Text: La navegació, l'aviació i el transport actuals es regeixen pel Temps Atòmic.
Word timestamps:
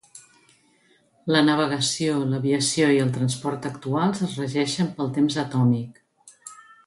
La 1.35 1.41
navegació, 1.49 2.15
l'aviació 2.31 2.87
i 2.95 2.97
el 3.03 3.13
transport 3.19 3.67
actuals 3.71 4.23
es 4.29 4.33
regeixen 4.43 4.89
pel 4.97 5.13
Temps 5.19 5.37
Atòmic. 5.45 6.01